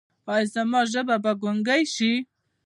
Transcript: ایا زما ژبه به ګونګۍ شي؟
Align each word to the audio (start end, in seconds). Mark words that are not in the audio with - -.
ایا 0.33 0.49
زما 0.53 0.81
ژبه 0.91 1.15
به 1.23 1.31
ګونګۍ 1.41 1.83
شي؟ 1.93 2.11